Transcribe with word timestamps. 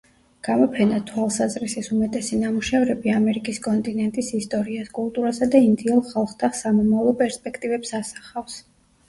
გამოფენა 0.45 0.95
„თვალსაზრისის“ 1.09 1.89
უმეტესი 1.95 2.39
ნამუშევრები 2.43 3.13
ამერიკის 3.17 3.61
კონტინენტის 3.67 4.31
ისტორიას, 4.39 4.89
კულტურასა 4.97 5.51
და 5.53 5.63
ინდიელ 5.69 6.03
ხალხთა 6.09 6.51
სამომავლო 6.63 7.15
პერსპექტივებს 7.23 7.95
ასახავს. 8.03 8.59